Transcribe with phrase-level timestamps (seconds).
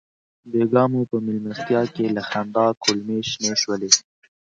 [0.51, 3.91] بېګا مو په مېلمستیا کې له خندا کولمې شنې شولې.